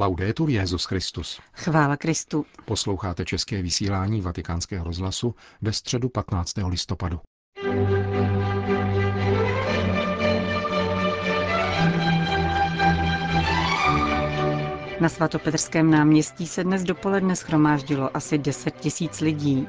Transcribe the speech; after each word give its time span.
Laudetur 0.00 0.50
Jezus 0.50 0.84
Christus. 0.84 1.40
Chvála 1.52 1.96
Kristu. 1.96 2.46
Posloucháte 2.64 3.24
české 3.24 3.62
vysílání 3.62 4.20
Vatikánského 4.20 4.84
rozhlasu 4.84 5.34
ve 5.62 5.72
středu 5.72 6.08
15. 6.08 6.52
listopadu. 6.68 7.20
Na 15.00 15.08
svatopetrském 15.08 15.90
náměstí 15.90 16.46
se 16.46 16.64
dnes 16.64 16.84
dopoledne 16.84 17.36
schromáždilo 17.36 18.16
asi 18.16 18.38
10 18.38 18.74
tisíc 18.74 19.20
lidí. 19.20 19.68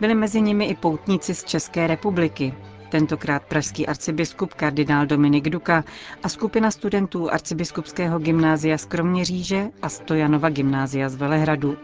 Byli 0.00 0.14
mezi 0.14 0.40
nimi 0.40 0.64
i 0.66 0.74
poutníci 0.74 1.34
z 1.34 1.44
České 1.44 1.86
republiky. 1.86 2.54
Tentokrát 2.92 3.42
pražský 3.44 3.86
arcibiskup 3.86 4.54
kardinál 4.54 5.06
Dominik 5.06 5.48
Duka 5.48 5.84
a 6.22 6.28
skupina 6.28 6.70
studentů 6.70 7.30
arcibiskupského 7.32 8.18
gymnázia 8.18 8.78
z 8.78 8.84
Kroměříže 8.84 9.64
a 9.82 9.88
Stojanova 9.88 10.48
gymnázia 10.50 11.08
z 11.08 11.14
Velehradu. 11.16 11.76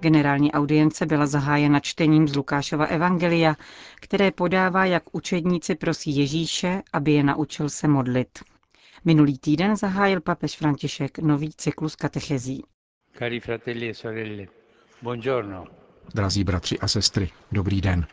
Generální 0.00 0.52
audience 0.52 1.06
byla 1.06 1.26
zahájena 1.26 1.80
čtením 1.80 2.28
z 2.28 2.36
Lukášova 2.36 2.84
Evangelia, 2.86 3.54
které 4.00 4.30
podává, 4.30 4.84
jak 4.84 5.02
učedníci 5.12 5.74
prosí 5.74 6.16
Ježíše, 6.16 6.82
aby 6.92 7.12
je 7.12 7.22
naučil 7.22 7.68
se 7.68 7.88
modlit. 7.88 8.38
Minulý 9.04 9.38
týden 9.38 9.76
zahájil 9.76 10.20
papež 10.20 10.56
František 10.56 11.18
nový 11.18 11.50
cyklus 11.56 11.96
katechezí. 11.96 12.64
Cari 13.18 13.40
fratelli 13.40 13.88
e 13.88 13.94
sorelle, 13.94 14.46
buongiorno. 15.02 15.85
Drazí 16.14 16.44
bratři 16.44 16.78
a 16.78 16.88
sestry, 16.88 17.30
dobrý 17.52 17.80
den. 17.80 18.06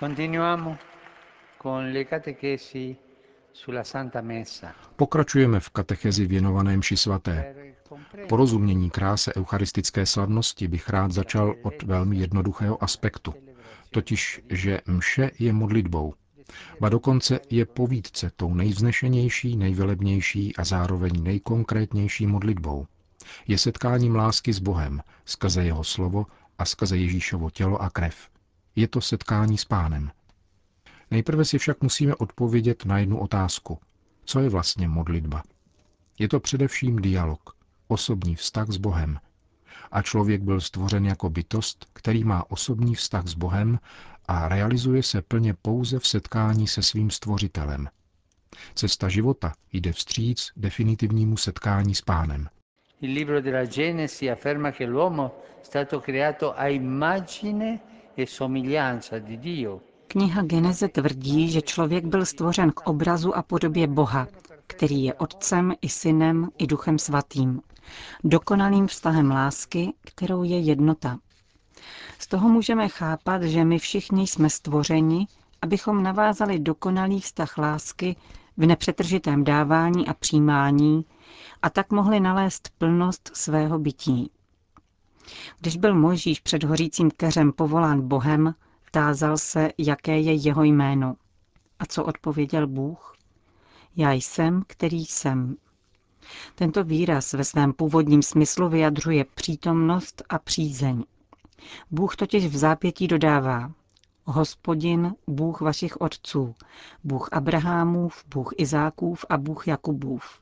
Continuiamo 0.00 0.78
con 1.62 1.92
le 1.92 2.04
catechesi 2.04 2.96
sulla 3.52 3.84
Santa 3.84 4.20
Messa. 4.20 4.74
Pokračujeme 4.96 5.60
v 5.60 5.70
katechezi 5.70 6.26
věnované 6.26 6.76
mši 6.76 6.96
svaté. 6.96 7.54
Porozumění 8.28 8.90
kráse 8.90 9.32
eucharistické 9.36 10.06
slavnosti 10.06 10.68
bych 10.68 10.88
rád 10.88 11.12
začal 11.12 11.54
od 11.62 11.82
velmi 11.82 12.16
jednoduchého 12.16 12.82
aspektu, 12.82 13.34
totiž, 13.90 14.40
že 14.50 14.80
mše 14.86 15.30
je 15.38 15.52
modlitbou. 15.52 16.14
Ba 16.80 16.88
dokonce 16.88 17.40
je 17.50 17.66
povídce 17.66 18.30
tou 18.36 18.54
nejvznešenější, 18.54 19.56
nejvelebnější 19.56 20.56
a 20.56 20.64
zároveň 20.64 21.22
nejkonkrétnější 21.22 22.26
modlitbou. 22.26 22.86
Je 23.48 23.58
setkáním 23.58 24.16
lásky 24.16 24.52
s 24.52 24.58
Bohem, 24.58 25.02
skrze 25.24 25.64
jeho 25.64 25.84
slovo 25.84 26.26
a 26.58 26.64
skrze 26.64 26.96
Ježíšovo 26.96 27.50
tělo 27.50 27.82
a 27.82 27.90
krev. 27.90 28.28
Je 28.76 28.88
to 28.88 29.00
setkání 29.00 29.58
s 29.58 29.64
pánem. 29.64 30.10
Nejprve 31.10 31.44
si 31.44 31.58
však 31.58 31.82
musíme 31.82 32.14
odpovědět 32.14 32.84
na 32.84 32.98
jednu 32.98 33.20
otázku. 33.20 33.78
Co 34.24 34.40
je 34.40 34.48
vlastně 34.48 34.88
modlitba? 34.88 35.42
Je 36.18 36.28
to 36.28 36.40
především 36.40 36.96
dialog, 36.96 37.56
osobní 37.88 38.36
vztah 38.36 38.68
s 38.68 38.76
Bohem. 38.76 39.18
A 39.92 40.02
člověk 40.02 40.42
byl 40.42 40.60
stvořen 40.60 41.06
jako 41.06 41.30
bytost, 41.30 41.88
který 41.92 42.24
má 42.24 42.50
osobní 42.50 42.94
vztah 42.94 43.26
s 43.26 43.34
Bohem 43.34 43.78
a 44.28 44.48
realizuje 44.48 45.02
se 45.02 45.22
plně 45.22 45.54
pouze 45.54 45.98
v 45.98 46.06
setkání 46.06 46.68
se 46.68 46.82
svým 46.82 47.10
stvořitelem. 47.10 47.88
Cesta 48.74 49.08
života 49.08 49.52
jde 49.72 49.92
vstříc 49.92 50.50
definitivnímu 50.56 51.36
setkání 51.36 51.94
s 51.94 52.00
pánem. 52.00 52.48
Il 53.00 53.10
libro 53.10 53.40
della 53.40 53.64
Genesi 53.66 54.30
afferma 54.30 54.70
che 54.70 54.86
l'uomo 54.86 55.30
è 55.60 55.64
stato 55.64 56.00
creato 56.00 56.54
a 56.54 56.68
immagine 56.68 57.80
e 58.16 58.26
somiglianza 58.26 59.18
di 59.18 59.36
Dio. 59.36 59.80
Kniha 60.06 60.42
Geneze 60.42 60.88
tvrdí, 60.88 61.50
že 61.50 61.62
člověk 61.62 62.04
byl 62.04 62.24
stvořen 62.24 62.70
k 62.70 62.80
obrazu 62.80 63.36
a 63.36 63.42
podobě 63.42 63.86
Boha, 63.86 64.28
který 64.66 65.04
je 65.04 65.14
Otcem 65.14 65.72
i 65.82 65.88
Synem 65.88 66.48
i 66.58 66.66
Duchem 66.66 66.98
Svatým. 66.98 67.60
Dokonalým 68.24 68.86
vztahem 68.86 69.30
lásky, 69.30 69.92
kterou 70.00 70.42
je 70.42 70.58
jednota. 70.58 71.18
Z 72.22 72.26
toho 72.26 72.48
můžeme 72.48 72.88
chápat, 72.88 73.42
že 73.42 73.64
my 73.64 73.78
všichni 73.78 74.26
jsme 74.26 74.50
stvořeni, 74.50 75.26
abychom 75.62 76.02
navázali 76.02 76.58
dokonalý 76.58 77.20
vztah 77.20 77.58
lásky 77.58 78.16
v 78.56 78.66
nepřetržitém 78.66 79.44
dávání 79.44 80.08
a 80.08 80.14
přijímání 80.14 81.04
a 81.62 81.70
tak 81.70 81.92
mohli 81.92 82.20
nalézt 82.20 82.68
plnost 82.78 83.30
svého 83.34 83.78
bytí. 83.78 84.30
Když 85.60 85.76
byl 85.76 85.94
Mojžíš 85.94 86.40
před 86.40 86.64
hořícím 86.64 87.10
keřem 87.10 87.52
povolán 87.52 88.08
Bohem, 88.08 88.54
tázal 88.90 89.38
se, 89.38 89.70
jaké 89.78 90.20
je 90.20 90.34
jeho 90.34 90.62
jméno. 90.64 91.14
A 91.78 91.86
co 91.86 92.04
odpověděl 92.04 92.66
Bůh? 92.66 93.16
Já 93.96 94.12
jsem, 94.12 94.62
který 94.66 95.04
jsem. 95.04 95.56
Tento 96.54 96.84
výraz 96.84 97.32
ve 97.32 97.44
svém 97.44 97.72
původním 97.72 98.22
smyslu 98.22 98.68
vyjadřuje 98.68 99.24
přítomnost 99.34 100.22
a 100.28 100.38
přízeň. 100.38 101.04
Bůh 101.90 102.16
totiž 102.16 102.46
v 102.46 102.56
zápětí 102.56 103.08
dodává 103.08 103.72
Hospodin, 104.24 105.14
Bůh 105.26 105.60
vašich 105.60 106.00
otců, 106.00 106.54
Bůh 107.04 107.28
Abrahamův, 107.32 108.24
Bůh 108.34 108.50
Izákův 108.56 109.24
a 109.28 109.36
Bůh 109.38 109.68
Jakubův. 109.68 110.40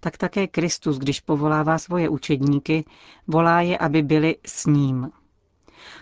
Tak 0.00 0.16
také 0.16 0.46
Kristus, 0.46 0.98
když 0.98 1.20
povolává 1.20 1.78
svoje 1.78 2.08
učedníky, 2.08 2.84
volá 3.26 3.60
je, 3.60 3.78
aby 3.78 4.02
byli 4.02 4.36
s 4.46 4.66
ním. 4.66 5.10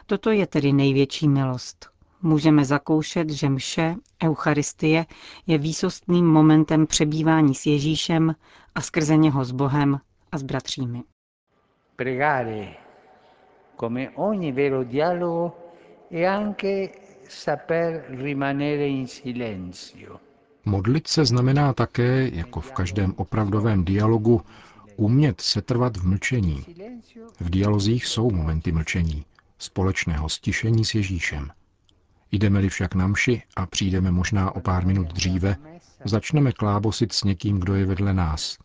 Toto 0.07 0.31
je 0.31 0.47
tedy 0.47 0.73
největší 0.73 1.29
milost. 1.29 1.91
Můžeme 2.23 2.65
zakoušet, 2.65 3.31
že 3.31 3.49
mše, 3.49 3.95
Eucharistie, 4.25 5.07
je 5.47 5.59
výsostným 5.59 6.27
momentem 6.27 6.87
přebývání 6.87 7.55
s 7.55 7.67
Ježíšem 7.67 8.35
a 8.75 8.81
skrze 8.81 9.17
něho 9.17 9.45
s 9.45 9.53
Bohem 9.53 10.01
a 10.33 10.39
s 10.39 10.43
bratřími. 10.43 11.03
Pregare, 11.97 12.75
come 13.81 14.11
ogni 14.17 14.53
vero 14.53 14.85
dialogo, 14.85 15.57
e 16.11 16.27
anche 16.27 16.93
saper 17.27 18.05
rimanere 18.11 18.87
in 18.87 19.07
silenzio. 19.07 20.21
Modlit 20.65 21.09
se 21.09 21.25
znamená 21.25 21.73
také, 21.73 22.29
jako 22.33 22.61
v 22.61 22.73
každém 22.73 23.15
opravdovém 23.17 23.85
dialogu, 23.85 24.43
umět 24.97 25.41
setrvat 25.41 25.97
v 25.97 26.07
mlčení. 26.07 26.65
V 27.41 27.51
dialozích 27.51 28.07
jsou 28.07 28.31
momenty 28.31 28.73
mlčení, 28.73 29.25
společného 29.59 30.29
stišení 30.29 30.85
s 30.85 30.95
Ježíšem. 30.95 31.51
Jdeme-li 32.33 32.69
však 32.69 32.95
na 32.95 33.07
mši 33.07 33.43
a 33.57 33.67
přijdeme 33.67 34.11
možná 34.11 34.55
o 34.55 34.61
pár 34.61 34.87
minut 34.87 35.07
dříve, 35.13 35.57
začneme 36.05 36.53
klábosit 36.53 37.13
s 37.13 37.25
někým, 37.25 37.61
kdo 37.61 37.75
je 37.75 37.87
vedle 37.87 38.15
nás. 38.15 38.59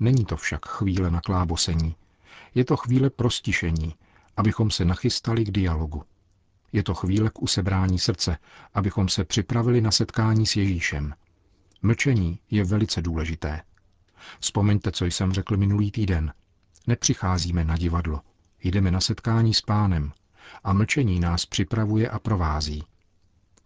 Není 0.00 0.24
to 0.24 0.36
však 0.36 0.66
chvíle 0.66 1.10
na 1.10 1.20
klábosení. 1.20 1.94
Je 2.54 2.64
to 2.64 2.76
chvíle 2.76 3.10
prostišení, 3.10 3.94
abychom 4.36 4.70
se 4.70 4.84
nachystali 4.84 5.44
k 5.44 5.50
dialogu. 5.50 6.02
Je 6.72 6.82
to 6.82 6.94
chvíle 6.94 7.30
k 7.30 7.42
usebrání 7.42 7.98
srdce, 7.98 8.38
abychom 8.74 9.08
se 9.08 9.24
připravili 9.24 9.80
na 9.80 9.90
setkání 9.90 10.46
s 10.46 10.56
Ježíšem. 10.56 11.14
Mlčení 11.82 12.40
je 12.50 12.64
velice 12.64 13.02
důležité. 13.02 13.62
Vzpomeňte, 14.40 14.92
co 14.92 15.04
jsem 15.04 15.32
řekl 15.32 15.56
minulý 15.56 15.90
týden. 15.90 16.32
Nepřicházíme 16.86 17.64
na 17.64 17.76
divadlo. 17.76 18.20
Jdeme 18.62 18.90
na 18.90 19.00
setkání 19.00 19.54
s 19.54 19.60
pánem 19.60 20.12
a 20.64 20.72
mlčení 20.72 21.20
nás 21.20 21.46
připravuje 21.46 22.08
a 22.08 22.18
provází. 22.18 22.84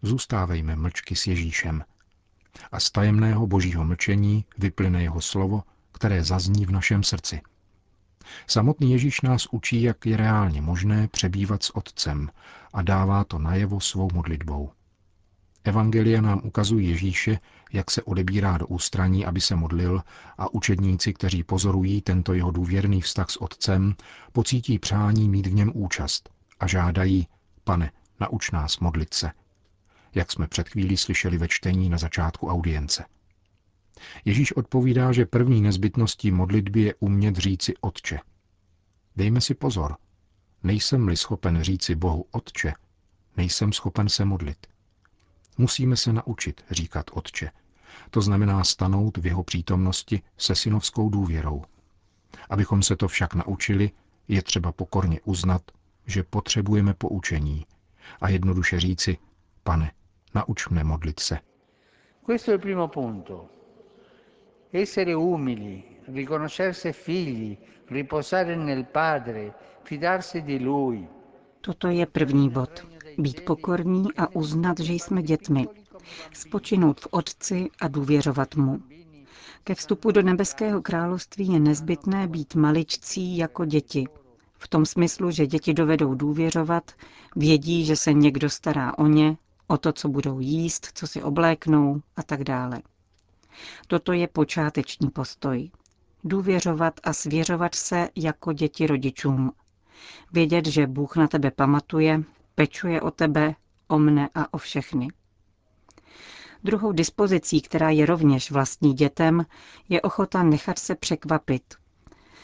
Zůstávejme 0.01 0.75
mlčky 0.75 1.15
s 1.15 1.27
Ježíšem. 1.27 1.83
A 2.71 2.79
z 2.79 2.91
tajemného 2.91 3.47
božího 3.47 3.85
mlčení 3.85 4.45
vyplyne 4.57 5.03
jeho 5.03 5.21
slovo, 5.21 5.63
které 5.91 6.23
zazní 6.23 6.65
v 6.65 6.71
našem 6.71 7.03
srdci. 7.03 7.41
Samotný 8.47 8.91
Ježíš 8.91 9.21
nás 9.21 9.47
učí, 9.51 9.81
jak 9.81 10.05
je 10.05 10.17
reálně 10.17 10.61
možné 10.61 11.07
přebývat 11.07 11.63
s 11.63 11.75
Otcem 11.75 12.29
a 12.73 12.81
dává 12.81 13.23
to 13.23 13.39
najevo 13.39 13.79
svou 13.79 14.09
modlitbou. 14.13 14.71
Evangelia 15.63 16.21
nám 16.21 16.41
ukazují 16.43 16.89
Ježíše, 16.89 17.39
jak 17.73 17.91
se 17.91 18.03
odebírá 18.03 18.57
do 18.57 18.67
ústraní, 18.67 19.25
aby 19.25 19.41
se 19.41 19.55
modlil 19.55 20.01
a 20.37 20.53
učedníci, 20.53 21.13
kteří 21.13 21.43
pozorují 21.43 22.01
tento 22.01 22.33
jeho 22.33 22.51
důvěrný 22.51 23.01
vztah 23.01 23.29
s 23.29 23.41
Otcem, 23.41 23.95
pocítí 24.31 24.79
přání 24.79 25.29
mít 25.29 25.47
v 25.47 25.53
něm 25.53 25.71
účast 25.73 26.29
a 26.59 26.67
žádají, 26.67 27.27
pane, 27.63 27.91
nauč 28.19 28.51
nás 28.51 28.79
modlit 28.79 29.13
se, 29.13 29.31
jak 30.15 30.31
jsme 30.31 30.47
před 30.47 30.69
chvílí 30.69 30.97
slyšeli 30.97 31.37
ve 31.37 31.47
čtení 31.47 31.89
na 31.89 31.97
začátku 31.97 32.47
audience. 32.47 33.05
Ježíš 34.25 34.51
odpovídá, 34.51 35.11
že 35.11 35.25
první 35.25 35.61
nezbytností 35.61 36.31
modlitby 36.31 36.81
je 36.81 36.95
umět 36.99 37.35
říci 37.35 37.73
Otče. 37.81 38.19
Dejme 39.15 39.41
si 39.41 39.53
pozor. 39.53 39.97
Nejsem-li 40.63 41.17
schopen 41.17 41.63
říci 41.63 41.95
Bohu 41.95 42.25
Otče, 42.31 42.73
nejsem 43.37 43.73
schopen 43.73 44.09
se 44.09 44.25
modlit. 44.25 44.67
Musíme 45.57 45.97
se 45.97 46.13
naučit 46.13 46.65
říkat 46.71 47.05
Otče. 47.13 47.51
To 48.09 48.21
znamená 48.21 48.63
stanout 48.63 49.17
v 49.17 49.25
jeho 49.25 49.43
přítomnosti 49.43 50.21
se 50.37 50.55
synovskou 50.55 51.09
důvěrou. 51.09 51.63
Abychom 52.49 52.83
se 52.83 52.95
to 52.95 53.07
však 53.07 53.33
naučili, 53.33 53.91
je 54.27 54.41
třeba 54.41 54.71
pokorně 54.71 55.19
uznat, 55.23 55.61
že 56.05 56.23
potřebujeme 56.23 56.93
poučení, 56.93 57.65
a 58.21 58.29
jednoduše 58.29 58.79
říci, 58.79 59.17
pane, 59.63 59.91
nauč 60.35 60.67
mne 60.67 60.83
modlit 60.83 61.19
se. 61.19 61.39
Questo 62.25 62.51
è 62.51 62.53
il 62.53 62.59
primo 62.59 62.87
punto. 62.87 63.49
Essere 64.73 65.13
umili, 65.13 65.83
riconoscersi 66.05 66.93
figli, 66.93 67.57
riposare 67.87 68.55
nel 68.55 68.85
Padre, 68.85 69.53
fidarsi 69.83 70.41
di 70.41 70.59
Lui. 70.59 71.07
Toto 71.61 71.87
je 71.87 72.05
první 72.05 72.49
bod. 72.49 72.87
Být 73.17 73.45
pokorní 73.45 74.07
a 74.17 74.35
uznat, 74.35 74.79
že 74.79 74.93
jsme 74.93 75.21
dětmi. 75.23 75.67
Spočinout 76.33 76.99
v 76.99 77.07
Otci 77.11 77.69
a 77.81 77.87
důvěřovat 77.87 78.55
mu. 78.55 78.81
Ke 79.63 79.75
vstupu 79.75 80.11
do 80.11 80.21
nebeského 80.21 80.81
království 80.81 81.47
je 81.53 81.59
nezbytné 81.59 82.27
být 82.27 82.55
maličcí 82.55 83.37
jako 83.37 83.65
děti. 83.65 84.07
V 84.57 84.67
tom 84.67 84.85
smyslu, 84.85 85.31
že 85.31 85.47
děti 85.47 85.73
dovedou 85.73 86.15
důvěřovat, 86.15 86.91
vědí, 87.35 87.85
že 87.85 87.95
se 87.95 88.13
někdo 88.13 88.49
stará 88.49 88.97
o 88.97 89.07
ně, 89.07 89.37
o 89.67 89.77
to, 89.77 89.93
co 89.93 90.09
budou 90.09 90.39
jíst, 90.39 90.87
co 90.93 91.07
si 91.07 91.23
obléknou 91.23 92.01
a 92.15 92.23
tak 92.23 92.43
dále. 92.43 92.81
Toto 93.87 94.13
je 94.13 94.27
počáteční 94.27 95.09
postoj. 95.09 95.71
Důvěřovat 96.23 96.99
a 97.03 97.13
svěřovat 97.13 97.75
se 97.75 98.09
jako 98.15 98.53
děti 98.53 98.87
rodičům. 98.87 99.51
Vědět, 100.31 100.65
že 100.65 100.87
Bůh 100.87 101.15
na 101.15 101.27
tebe 101.27 101.51
pamatuje, 101.51 102.23
pečuje 102.55 103.01
o 103.01 103.11
tebe, 103.11 103.55
o 103.87 103.99
mne 103.99 104.29
a 104.35 104.53
o 104.53 104.57
všechny. 104.57 105.07
Druhou 106.63 106.91
dispozicí, 106.91 107.61
která 107.61 107.89
je 107.89 108.05
rovněž 108.05 108.51
vlastní 108.51 108.93
dětem, 108.93 109.45
je 109.89 110.01
ochota 110.01 110.43
nechat 110.43 110.79
se 110.79 110.95
překvapit. 110.95 111.63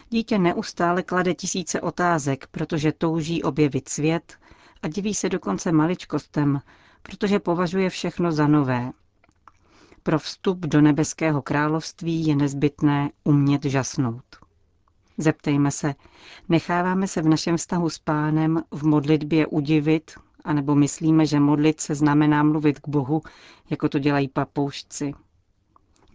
Dítě 0.10 0.38
neustále 0.39 1.03
klade 1.03 1.33
tisíce 1.33 1.81
otázek, 1.81 2.48
protože 2.51 2.92
touží 2.92 3.44
objevit 3.44 3.89
svět 3.89 4.38
a 4.81 4.88
diví 4.88 5.13
se 5.13 5.30
dokonce 5.30 5.71
maličkostem, 5.71 6.62
protože 7.01 7.39
považuje 7.39 7.89
všechno 7.89 8.31
za 8.31 8.48
nové. 8.48 8.92
Pro 10.07 10.19
vstup 10.19 10.59
do 10.59 10.81
nebeského 10.81 11.42
království 11.42 12.27
je 12.27 12.36
nezbytné 12.36 13.09
umět 13.24 13.65
žasnout. 13.65 14.24
Zeptejme 15.18 15.71
se, 15.71 15.95
necháváme 16.50 17.07
se 17.07 17.21
v 17.21 17.27
našem 17.27 17.57
vztahu 17.57 17.89
s 17.89 18.00
pánem 18.00 18.63
v 18.71 18.83
modlitbě 18.83 19.48
udivit, 19.48 20.12
anebo 20.44 20.75
myslíme, 20.75 21.25
že 21.25 21.39
modlit 21.39 21.81
se 21.81 21.95
znamená 21.95 22.44
mluvit 22.44 22.80
k 22.80 22.88
Bohu, 22.88 23.21
jako 23.69 23.89
to 23.89 24.00
dělají 24.00 24.27
papoušci. 24.27 25.13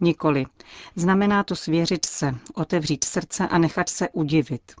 Nikoli. 0.01 0.45
Znamená 0.95 1.43
to 1.43 1.55
svěřit 1.55 2.05
se, 2.05 2.35
otevřít 2.53 3.03
srdce 3.03 3.47
a 3.47 3.57
nechat 3.57 3.89
se 3.89 4.09
udivit. 4.09 4.71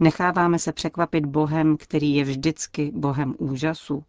Necháváme 0.00 0.58
se 0.58 0.72
překvapit 0.72 1.26
Bohem, 1.26 1.76
který 1.76 2.14
je 2.14 2.24
vždycky 2.24 2.92
Bohem 2.94 3.34
úžasu. 3.38 4.04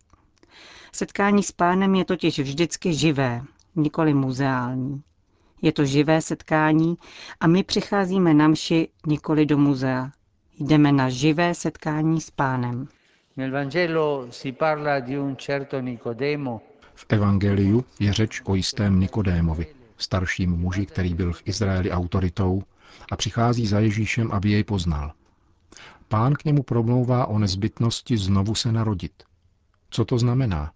Setkání 0.91 1.43
s 1.43 1.51
pánem 1.51 1.95
je 1.95 2.05
totiž 2.05 2.39
vždycky 2.39 2.93
živé, 2.93 3.43
nikoli 3.77 4.13
muzeální. 4.13 5.03
Je 5.61 5.71
to 5.71 5.85
živé 5.85 6.21
setkání 6.21 6.97
a 7.39 7.47
my 7.47 7.63
přicházíme 7.63 8.33
na 8.33 8.47
mši 8.47 8.89
nikoli 9.07 9.45
do 9.45 9.57
muzea. 9.57 10.11
Jdeme 10.59 10.91
na 10.91 11.09
živé 11.09 11.53
setkání 11.55 12.21
s 12.21 12.31
pánem. 12.31 12.87
V 16.95 17.05
Evangeliu 17.09 17.85
je 17.99 18.13
řeč 18.13 18.41
o 18.45 18.55
jistém 18.55 18.99
Nikodémovi, 18.99 19.67
starším 19.97 20.51
muži, 20.51 20.85
který 20.85 21.13
byl 21.13 21.33
v 21.33 21.41
Izraeli 21.45 21.91
autoritou 21.91 22.63
a 23.11 23.15
přichází 23.15 23.67
za 23.67 23.79
Ježíšem, 23.79 24.31
aby 24.31 24.51
jej 24.51 24.63
poznal. 24.63 25.11
Pán 26.07 26.33
k 26.33 26.45
němu 26.45 26.63
promlouvá 26.63 27.25
o 27.25 27.39
nezbytnosti 27.39 28.17
znovu 28.17 28.55
se 28.55 28.71
narodit. 28.71 29.23
Co 29.89 30.05
to 30.05 30.17
znamená? 30.17 30.71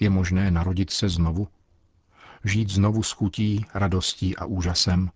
Je 0.00 0.10
možné 0.10 0.50
narodit 0.50 0.90
se 0.90 1.08
znovu? 1.08 1.48
Žít 2.44 2.70
znovu 2.70 3.02
s 3.02 3.12
chutí, 3.12 3.66
radostí 3.74 4.36
a 4.36 4.44
úžasem? 4.44 5.10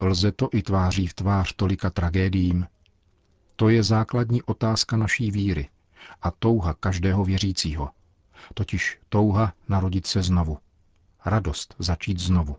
Lze 0.00 0.32
to 0.32 0.48
i 0.52 0.62
tváří 0.62 1.06
v 1.06 1.14
tvář 1.14 1.52
tolika 1.56 1.90
tragédiím? 1.90 2.66
To 3.56 3.68
je 3.68 3.82
základní 3.82 4.42
otázka 4.42 4.96
naší 4.96 5.30
víry 5.30 5.68
a 6.22 6.30
touha 6.30 6.74
každého 6.74 7.24
věřícího. 7.24 7.90
Totiž 8.54 8.98
touha 9.08 9.52
narodit 9.68 10.06
se 10.06 10.22
znovu. 10.22 10.58
Radost 11.24 11.74
začít 11.78 12.18
znovu. 12.18 12.56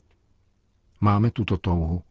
Máme 1.02 1.32
tuto 1.32 1.58
touhu. 1.58 2.04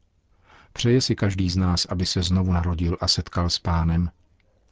Přeje 0.72 1.00
si 1.00 1.16
každý 1.16 1.50
z 1.50 1.56
nás, 1.56 1.84
aby 1.84 2.06
se 2.06 2.22
znovu 2.22 2.52
narodil 2.52 2.96
a 3.00 3.08
setkal 3.08 3.50
s 3.50 3.58
pánem. 3.58 4.10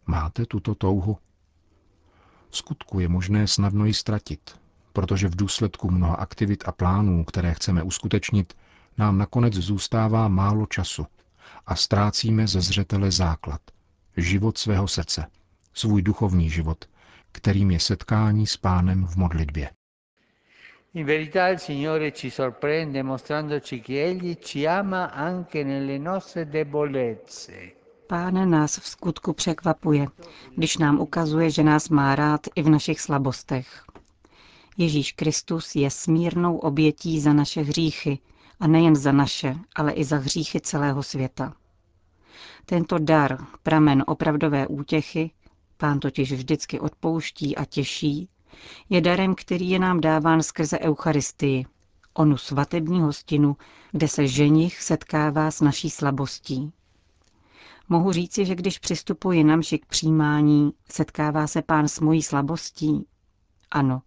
Máte 0.07 0.47
tuto 0.47 0.75
touhu? 0.75 1.19
skutku 2.51 3.01
je 3.01 3.09
možné 3.09 3.47
snadno 3.47 3.85
ji 3.85 3.95
ztratit, 3.95 4.61
protože 4.97 5.29
v 5.29 5.37
důsledku 5.37 5.91
mnoha 5.91 6.15
aktivit 6.15 6.65
a 6.67 6.73
plánů, 6.73 7.25
které 7.25 7.55
chceme 7.55 7.83
uskutečnit, 7.83 8.55
nám 8.99 9.19
nakonec 9.19 9.55
zůstává 9.55 10.29
málo 10.29 10.67
času 10.67 11.07
a 11.67 11.77
ztrácíme 11.77 12.47
ze 12.47 12.61
zřetele 12.61 13.11
základ, 13.11 13.61
život 14.17 14.59
svého 14.59 14.89
srdce, 14.89 15.27
svůj 15.75 16.03
duchovní 16.03 16.51
život, 16.51 16.85
kterým 17.33 17.71
je 17.71 17.81
setkání 17.81 18.47
s 18.47 18.57
pánem 18.57 19.07
v 19.07 19.17
modlitbě. 19.17 19.71
In 20.95 21.07
verità 21.07 21.49
il 21.49 21.59
Signore 21.59 22.13
ci 22.13 22.31
sorprende 22.31 23.03
mostrandoci 23.03 23.81
che 23.81 24.05
Egli 24.05 24.37
ci 24.37 24.69
ama 24.69 25.05
anche 25.05 25.65
nelle 25.65 25.99
nostre 25.99 26.45
debolezze. 26.45 27.77
Pán 28.07 28.51
nás 28.51 28.79
v 28.79 28.87
skutku 28.89 29.33
překvapuje, 29.33 30.07
když 30.57 30.79
nám 30.79 31.01
ukazuje, 31.01 31.51
že 31.51 31.63
nás 31.63 31.89
má 31.89 32.15
rád 32.15 32.41
i 32.55 32.63
v 32.63 32.69
našich 32.69 33.01
slabostech. 33.01 33.86
Ježíš 34.77 35.13
Kristus 35.13 35.75
je 35.75 35.91
smírnou 35.91 36.57
obětí 36.57 37.21
za 37.21 37.33
naše 37.33 37.61
hříchy, 37.61 38.19
a 38.61 38.67
nejen 38.67 38.97
za 38.97 39.13
naše, 39.13 39.57
ale 39.75 39.93
i 39.93 40.05
za 40.05 40.17
hříchy 40.17 40.61
celého 40.61 41.03
světa. 41.03 41.55
Tento 42.67 42.99
dar, 42.99 43.47
pramen 43.63 44.05
opravdové 44.07 44.67
útěchy, 44.67 45.31
pán 45.77 46.01
totiž 46.01 46.33
vždycky 46.33 46.81
odpouští 46.81 47.57
a 47.57 47.65
těší, 47.65 48.29
je 48.89 49.01
darem, 49.01 49.35
který 49.35 49.71
je 49.71 49.79
nám 49.79 50.01
dáván 50.01 50.43
skrze 50.43 50.79
Eucharistii, 50.79 51.67
onu 52.15 52.37
svatební 52.37 53.01
hostinu, 53.01 53.57
kde 53.93 54.09
se 54.09 54.27
ženich 54.27 54.83
setkává 54.83 55.51
s 55.51 55.61
naší 55.61 55.91
slabostí. 55.91 56.73
Mohu 57.89 58.13
říci, 58.13 58.45
že 58.47 58.55
když 58.55 58.79
přistupuji 58.79 59.45
na 59.45 59.57
mši 59.57 59.79
k 59.79 59.87
přijímání, 59.87 60.73
setkává 60.91 61.47
se 61.47 61.63
pán 61.63 61.89
s 61.89 62.01
mojí 62.01 62.23
slabostí? 62.23 63.07
Ano, 63.71 64.03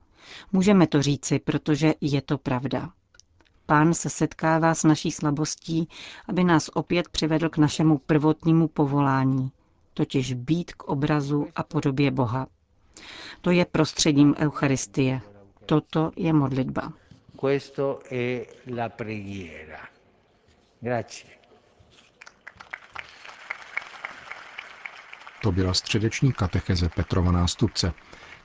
můžeme 0.51 0.88
to 0.88 1.01
říci, 1.01 1.39
protože 1.39 1.93
je 2.01 2.21
to 2.21 2.38
pravda. 2.38 2.89
Pán 3.65 3.93
se 3.93 4.09
setkává 4.09 4.75
s 4.75 4.83
naší 4.83 5.12
slabostí, 5.12 5.89
aby 6.27 6.43
nás 6.43 6.69
opět 6.74 7.09
přivedl 7.09 7.50
k 7.50 7.57
našemu 7.57 7.98
prvotnímu 7.98 8.67
povolání, 8.67 9.51
totiž 9.93 10.33
být 10.33 10.74
k 10.74 10.83
obrazu 10.83 11.48
a 11.55 11.63
podobě 11.63 12.12
Boha. 12.12 12.48
To 13.41 13.51
je 13.51 13.65
prostředím 13.65 14.36
Eucharistie. 14.39 15.21
Toto 15.65 16.12
je 16.15 16.33
modlitba. 16.33 16.93
Questo 17.39 18.00
è 18.12 18.45
la 18.75 18.89
preghiera. 18.89 19.79
Grazie. 20.81 21.29
To 25.41 25.51
byla 25.51 25.74
středeční 25.74 26.33
katecheze 26.33 26.89
Petrova 26.89 27.31
nástupce, 27.31 27.93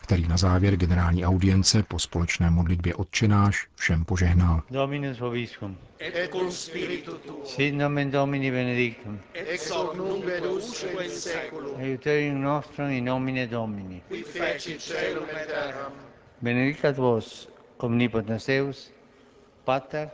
který 0.05 0.29
na 0.29 0.37
závěr 0.37 0.77
generální 0.77 1.27
audience 1.27 1.83
po 1.83 1.99
společné 1.99 2.51
modlitbě 2.51 2.95
odčenáš 2.95 3.67
všem 3.75 4.05
požehnal. 4.05 4.63
Dominus 4.71 5.19
vobiscum. 5.19 5.79
Et 6.01 6.31
cum 6.33 6.51
spiritu 6.53 7.19
tuo. 7.19 7.45
Sit 7.45 7.75
nomen 7.75 8.11
Domini 8.11 8.51
benedictum. 8.51 9.21
Ex 9.33 9.71
hoc 9.71 9.97
nunc 9.97 10.25
et 10.29 10.47
usque 10.47 11.05
in 11.05 11.11
seculum. 11.11 11.81
Aiuterium 11.81 12.43
nostrum 12.43 12.91
in 12.91 13.05
nomine 13.05 13.47
Domini. 13.47 14.03
Qui 14.09 14.23
feci 14.23 14.79
celum 14.79 15.25
et 15.43 15.47
terram. 15.47 15.93
Benedicat 16.41 16.97
vos 16.97 17.49
omnipotens 17.79 18.47
Deus, 18.47 18.91
Pater 19.65 20.09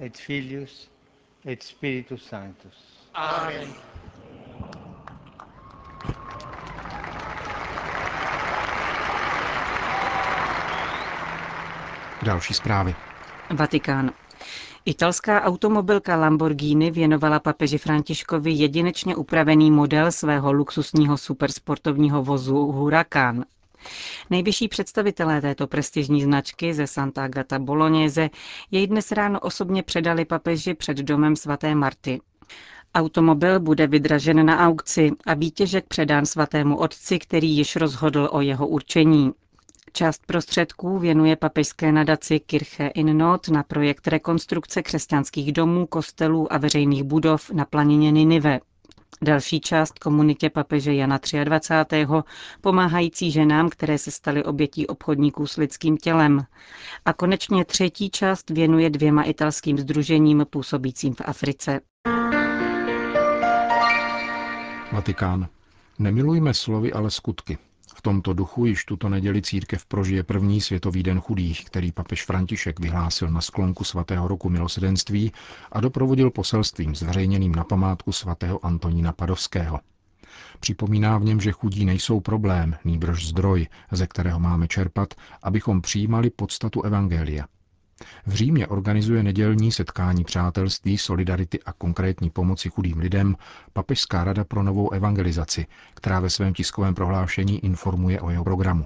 et 0.00 0.16
Filius 0.16 0.88
et 1.44 1.62
Spiritus 1.62 2.28
Sanctus. 2.28 2.76
Amen. 3.14 3.91
Další 12.22 12.54
zprávy. 12.54 12.94
Vatikán. 13.50 14.10
Italská 14.84 15.42
automobilka 15.42 16.16
Lamborghini 16.16 16.90
věnovala 16.90 17.40
papeži 17.40 17.78
Františkovi 17.78 18.52
jedinečně 18.52 19.16
upravený 19.16 19.70
model 19.70 20.12
svého 20.12 20.52
luxusního 20.52 21.18
supersportovního 21.18 22.22
vozu 22.22 22.56
Huracan. 22.56 23.44
Nejvyšší 24.30 24.68
představitelé 24.68 25.40
této 25.40 25.66
prestižní 25.66 26.22
značky 26.22 26.74
ze 26.74 26.86
Santa 26.86 27.24
Agata 27.24 27.58
Bolognese 27.58 28.30
jej 28.70 28.86
dnes 28.86 29.12
ráno 29.12 29.40
osobně 29.40 29.82
předali 29.82 30.24
papeži 30.24 30.74
před 30.74 30.96
domem 30.96 31.36
svaté 31.36 31.74
Marty. 31.74 32.20
Automobil 32.94 33.60
bude 33.60 33.86
vydražen 33.86 34.46
na 34.46 34.58
aukci 34.68 35.10
a 35.26 35.34
výtěžek 35.34 35.84
předán 35.88 36.26
svatému 36.26 36.76
otci, 36.76 37.18
který 37.18 37.56
již 37.56 37.76
rozhodl 37.76 38.28
o 38.32 38.40
jeho 38.40 38.66
určení. 38.66 39.32
Část 39.94 40.26
prostředků 40.26 40.98
věnuje 40.98 41.36
papežské 41.36 41.92
nadaci 41.92 42.40
Kirche 42.40 42.86
in 42.86 43.18
Not 43.18 43.48
na 43.48 43.62
projekt 43.62 44.08
rekonstrukce 44.08 44.82
křesťanských 44.82 45.52
domů, 45.52 45.86
kostelů 45.86 46.52
a 46.52 46.58
veřejných 46.58 47.02
budov 47.02 47.50
na 47.50 47.64
planině 47.64 48.10
Ninive. 48.10 48.60
Další 49.22 49.60
část 49.60 49.98
komunitě 49.98 50.50
papeže 50.50 50.94
Jana 50.94 51.20
23. 51.44 52.06
pomáhající 52.60 53.30
ženám, 53.30 53.68
které 53.68 53.98
se 53.98 54.10
staly 54.10 54.44
obětí 54.44 54.86
obchodníků 54.86 55.46
s 55.46 55.56
lidským 55.56 55.96
tělem. 55.96 56.44
A 57.04 57.12
konečně 57.12 57.64
třetí 57.64 58.10
část 58.10 58.50
věnuje 58.50 58.90
dvěma 58.90 59.22
italským 59.22 59.78
združením 59.78 60.46
působícím 60.50 61.14
v 61.14 61.20
Africe. 61.24 61.80
Vatikán. 64.92 65.48
Nemilujme 65.98 66.54
slovy, 66.54 66.92
ale 66.92 67.10
skutky. 67.10 67.58
V 67.94 68.02
tomto 68.02 68.32
duchu 68.32 68.66
již 68.66 68.84
tuto 68.84 69.08
neděli 69.08 69.42
církev 69.42 69.86
prožije 69.86 70.22
první 70.22 70.60
světový 70.60 71.02
den 71.02 71.20
chudých, 71.20 71.64
který 71.64 71.92
papež 71.92 72.24
František 72.24 72.80
vyhlásil 72.80 73.30
na 73.30 73.40
sklonku 73.40 73.84
svatého 73.84 74.28
roku 74.28 74.50
milosedenství 74.50 75.32
a 75.72 75.80
doprovodil 75.80 76.30
poselstvím 76.30 76.94
zveřejněným 76.94 77.54
na 77.54 77.64
památku 77.64 78.12
svatého 78.12 78.66
Antonína 78.66 79.12
Padovského. 79.12 79.80
Připomíná 80.60 81.18
v 81.18 81.24
něm, 81.24 81.40
že 81.40 81.52
chudí 81.52 81.84
nejsou 81.84 82.20
problém, 82.20 82.76
nýbrž 82.84 83.26
zdroj, 83.26 83.66
ze 83.90 84.06
kterého 84.06 84.40
máme 84.40 84.68
čerpat, 84.68 85.14
abychom 85.42 85.80
přijímali 85.80 86.30
podstatu 86.30 86.82
Evangelia– 86.82 87.46
v 88.26 88.34
Římě 88.34 88.66
organizuje 88.66 89.22
nedělní 89.22 89.72
setkání 89.72 90.24
přátelství, 90.24 90.98
solidarity 90.98 91.62
a 91.62 91.72
konkrétní 91.72 92.30
pomoci 92.30 92.68
chudým 92.68 92.98
lidem 92.98 93.36
Papežská 93.72 94.24
rada 94.24 94.44
pro 94.44 94.62
novou 94.62 94.90
evangelizaci, 94.90 95.66
která 95.94 96.20
ve 96.20 96.30
svém 96.30 96.54
tiskovém 96.54 96.94
prohlášení 96.94 97.64
informuje 97.64 98.20
o 98.20 98.30
jeho 98.30 98.44
programu. 98.44 98.84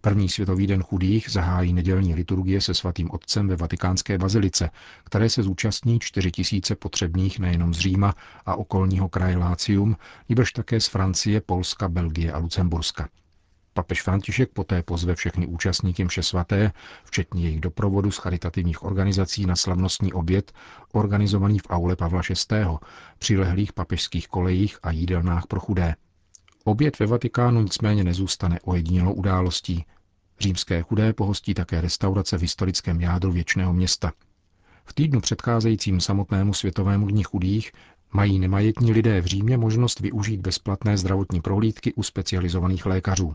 První 0.00 0.28
světový 0.28 0.66
den 0.66 0.82
chudých 0.82 1.30
zahájí 1.30 1.72
nedělní 1.72 2.14
liturgie 2.14 2.60
se 2.60 2.74
svatým 2.74 3.10
otcem 3.10 3.48
ve 3.48 3.56
vatikánské 3.56 4.18
bazilice, 4.18 4.70
které 5.04 5.30
se 5.30 5.42
zúčastní 5.42 5.98
4 6.00 6.30
tisíce 6.30 6.76
potřebných 6.76 7.38
nejenom 7.38 7.74
z 7.74 7.78
Říma 7.78 8.14
a 8.46 8.56
okolního 8.56 9.08
kraje 9.08 9.36
Lácium, 9.36 9.96
nebož 10.28 10.52
také 10.52 10.80
z 10.80 10.86
Francie, 10.86 11.40
Polska, 11.40 11.88
Belgie 11.88 12.32
a 12.32 12.38
Lucemburska. 12.38 13.08
Papež 13.78 14.02
František 14.02 14.50
poté 14.52 14.82
pozve 14.82 15.14
všechny 15.14 15.46
účastníky 15.46 16.04
mše 16.04 16.22
svaté, 16.22 16.72
včetně 17.04 17.42
jejich 17.42 17.60
doprovodu 17.60 18.10
z 18.10 18.16
charitativních 18.16 18.82
organizací 18.82 19.46
na 19.46 19.56
slavnostní 19.56 20.12
oběd, 20.12 20.52
organizovaný 20.92 21.58
v 21.58 21.66
aule 21.70 21.96
Pavla 21.96 22.22
VI., 22.50 22.64
přilehlých 23.18 23.72
papežských 23.72 24.28
kolejích 24.28 24.78
a 24.82 24.90
jídelnách 24.90 25.46
pro 25.46 25.60
chudé. 25.60 25.94
Oběd 26.64 26.98
ve 26.98 27.06
Vatikánu 27.06 27.62
nicméně 27.62 28.04
nezůstane 28.04 28.58
ojedinělou 28.62 29.12
událostí. 29.12 29.84
Římské 30.40 30.82
chudé 30.82 31.12
pohostí 31.12 31.54
také 31.54 31.80
restaurace 31.80 32.38
v 32.38 32.42
historickém 32.42 33.00
jádru 33.00 33.32
věčného 33.32 33.72
města. 33.72 34.12
V 34.84 34.92
týdnu 34.92 35.20
předcházejícím 35.20 36.00
samotnému 36.00 36.54
světovému 36.54 37.06
dní 37.06 37.22
chudých 37.22 37.72
mají 38.12 38.38
nemajetní 38.38 38.92
lidé 38.92 39.20
v 39.20 39.26
Římě 39.26 39.56
možnost 39.56 40.00
využít 40.00 40.40
bezplatné 40.40 40.96
zdravotní 40.96 41.40
prohlídky 41.40 41.94
u 41.94 42.02
specializovaných 42.02 42.86
lékařů. 42.86 43.34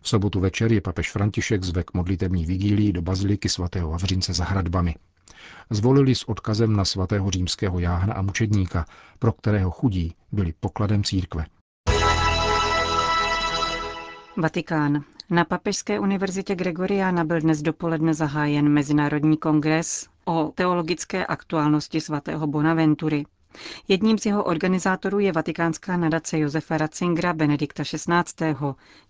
V 0.00 0.08
sobotu 0.08 0.40
večer 0.40 0.72
je 0.72 0.80
papež 0.80 1.12
František 1.12 1.64
zvek 1.64 1.94
modlitební 1.94 2.46
vigílii 2.46 2.92
do 2.92 3.02
baziliky 3.02 3.48
svatého 3.48 3.90
Vavřince 3.90 4.32
za 4.32 4.44
hradbami. 4.44 4.94
Zvolili 5.70 6.14
s 6.14 6.28
odkazem 6.28 6.76
na 6.76 6.84
svatého 6.84 7.30
římského 7.30 7.78
jáhna 7.78 8.14
a 8.14 8.22
mučedníka, 8.22 8.84
pro 9.18 9.32
kterého 9.32 9.70
chudí 9.70 10.14
byli 10.32 10.54
pokladem 10.60 11.04
církve. 11.04 11.44
Vatikán. 14.36 15.04
Na 15.30 15.44
Papežské 15.44 16.00
univerzitě 16.00 16.54
Gregoriana 16.54 17.24
byl 17.24 17.40
dnes 17.40 17.62
dopoledne 17.62 18.14
zahájen 18.14 18.68
Mezinárodní 18.68 19.36
kongres 19.36 20.06
o 20.24 20.52
teologické 20.54 21.26
aktuálnosti 21.26 22.00
svatého 22.00 22.46
Bonaventury. 22.46 23.24
Jedním 23.88 24.18
z 24.18 24.26
jeho 24.26 24.44
organizátorů 24.44 25.18
je 25.18 25.32
vatikánská 25.32 25.96
nadace 25.96 26.38
Josefa 26.38 26.78
Ratzingera 26.78 27.32
Benedikta 27.32 27.82
XVI. 27.84 28.54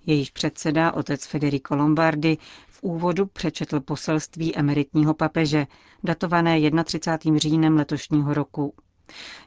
Jejíž 0.07 0.31
předseda, 0.31 0.93
otec 0.93 1.27
Federico 1.27 1.77
Lombardi, 1.77 2.39
v 2.69 2.83
úvodu 2.83 3.27
přečetl 3.27 3.81
poselství 3.81 4.57
emeritního 4.57 5.15
papeže, 5.15 5.67
datované 6.05 6.61
31. 6.85 7.39
říjnem 7.39 7.77
letošního 7.77 8.35
roku. 8.35 8.75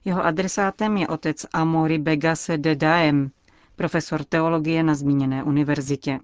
Jeho 0.06 0.26
adresátem 0.26 0.98
je 0.98 1.08
otec 1.08 1.46
Amori 1.54 1.98
Begase 1.98 2.58
de 2.58 2.76
Daem, 2.76 3.32
profesor 3.76 4.24
teologie 4.24 4.84
na 4.84 4.96
zmíněné 4.96 5.44
univerzitě. 5.44 6.20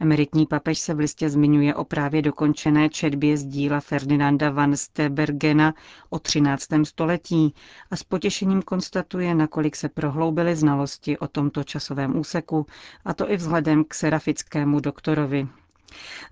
Emeritní 0.00 0.46
papež 0.46 0.78
se 0.78 0.94
v 0.94 0.98
listě 0.98 1.30
zmiňuje 1.30 1.74
o 1.74 1.84
právě 1.84 2.22
dokončené 2.22 2.88
četbě 2.88 3.36
z 3.36 3.44
díla 3.44 3.80
Ferdinanda 3.80 4.50
van 4.50 4.76
Stebergena 4.76 5.74
o 6.10 6.18
13. 6.18 6.68
století 6.84 7.54
a 7.90 7.96
s 7.96 8.02
potěšením 8.02 8.62
konstatuje, 8.62 9.34
nakolik 9.34 9.76
se 9.76 9.88
prohloubily 9.88 10.56
znalosti 10.56 11.18
o 11.18 11.28
tomto 11.28 11.64
časovém 11.64 12.16
úseku, 12.18 12.66
a 13.04 13.14
to 13.14 13.30
i 13.30 13.36
vzhledem 13.36 13.84
k 13.84 13.94
serafickému 13.94 14.80
doktorovi. 14.80 15.48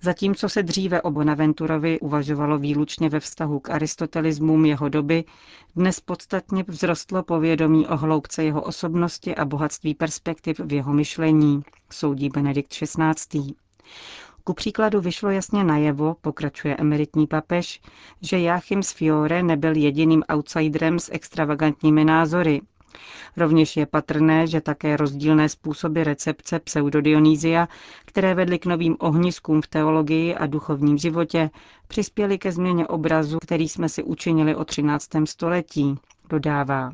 Zatímco 0.02 0.48
se 0.48 0.62
dříve 0.62 1.02
o 1.02 1.10
Bonaventurovi 1.10 2.00
uvažovalo 2.00 2.58
výlučně 2.58 3.08
ve 3.08 3.20
vztahu 3.20 3.60
k 3.60 3.70
aristotelismům 3.70 4.64
jeho 4.64 4.88
doby, 4.88 5.24
dnes 5.76 6.00
podstatně 6.00 6.64
vzrostlo 6.68 7.22
povědomí 7.22 7.86
o 7.86 7.96
hloubce 7.96 8.44
jeho 8.44 8.62
osobnosti 8.62 9.34
a 9.36 9.44
bohatství 9.44 9.94
perspektiv 9.94 10.60
v 10.60 10.72
jeho 10.72 10.92
myšlení, 10.92 11.62
soudí 11.90 12.28
Benedikt 12.28 12.70
XVI. 12.70 13.54
Ku 14.44 14.54
příkladu 14.54 15.00
vyšlo 15.00 15.30
jasně 15.30 15.64
najevo, 15.64 16.16
pokračuje 16.20 16.76
emeritní 16.76 17.26
papež, 17.26 17.80
že 18.20 18.40
Joachim 18.42 18.82
z 18.82 18.92
Fiore 18.92 19.42
nebyl 19.42 19.76
jediným 19.76 20.22
outsiderem 20.34 20.98
s 20.98 21.12
extravagantními 21.12 22.04
názory, 22.04 22.60
Rovněž 23.36 23.76
je 23.76 23.86
patrné, 23.86 24.46
že 24.46 24.60
také 24.60 24.96
rozdílné 24.96 25.48
způsoby 25.48 26.02
recepce 26.02 26.58
pseudodionýzia, 26.58 27.68
které 28.04 28.34
vedly 28.34 28.58
k 28.58 28.66
novým 28.66 28.96
ohniskům 28.98 29.62
v 29.62 29.66
teologii 29.68 30.34
a 30.34 30.46
duchovním 30.46 30.98
životě, 30.98 31.50
přispěly 31.88 32.38
ke 32.38 32.52
změně 32.52 32.86
obrazu, 32.86 33.38
který 33.42 33.68
jsme 33.68 33.88
si 33.88 34.02
učinili 34.02 34.54
o 34.54 34.64
13. 34.64 35.08
století, 35.24 35.94
dodává. 36.28 36.92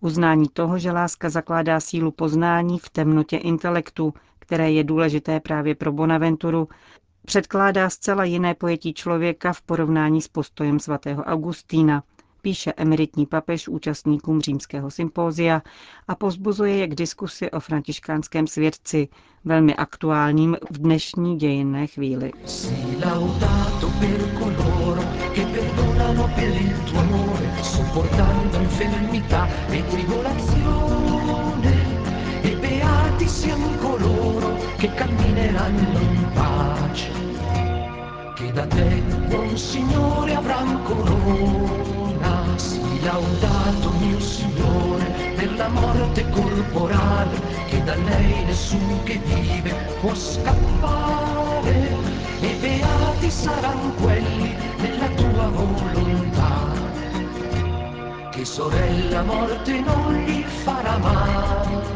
Uznání 0.00 0.48
toho, 0.52 0.78
že 0.78 0.92
láska 0.92 1.30
zakládá 1.30 1.80
sílu 1.80 2.10
poznání 2.10 2.78
v 2.78 2.90
temnotě 2.90 3.36
intelektu, 3.36 4.14
které 4.38 4.70
je 4.72 4.84
důležité 4.84 5.40
právě 5.40 5.74
pro 5.74 5.92
Bonaventuru, 5.92 6.68
předkládá 7.26 7.90
zcela 7.90 8.24
jiné 8.24 8.54
pojetí 8.54 8.94
člověka 8.94 9.52
v 9.52 9.62
porovnání 9.62 10.22
s 10.22 10.28
postojem 10.28 10.80
svatého 10.80 11.22
Augustína, 11.22 12.02
píše 12.46 12.72
emeritní 12.76 13.26
papež 13.26 13.68
účastníkům 13.68 14.40
římského 14.40 14.90
sympózia 14.90 15.62
a 16.08 16.14
pozbuzuje 16.14 16.76
je 16.76 16.86
k 16.88 16.94
diskusi 16.94 17.50
o 17.50 17.60
františkánském 17.60 18.46
svědci, 18.46 19.08
velmi 19.44 19.74
aktuálním 19.74 20.56
v 20.70 20.78
dnešní 20.78 21.36
dějinné 21.36 21.86
chvíli. 21.86 22.32
che 38.36 38.52
da 38.52 38.66
te, 38.66 39.02
buon 39.30 39.56
Signore, 39.56 40.36
avran 40.36 40.84
corona 40.84 41.95
Sii 42.56 43.00
laudato 43.02 43.90
mio 44.00 44.20
Signore 44.20 45.04
per 45.36 45.54
la 45.56 45.68
morte 45.68 46.28
corporale 46.30 47.40
che 47.68 47.82
da 47.84 47.94
lei 47.96 48.44
nessun 48.44 49.02
che 49.04 49.18
vive 49.18 49.72
può 50.00 50.14
scappare. 50.14 51.94
E 52.40 52.56
beati 52.60 53.30
saranno 53.30 53.92
quelli 53.94 54.54
nella 54.78 55.08
tua 55.08 55.48
volontà 55.48 56.72
che 58.30 58.44
sorella 58.44 59.22
morte 59.22 59.80
non 59.80 60.14
gli 60.14 60.42
farà 60.42 60.98
male 60.98 61.95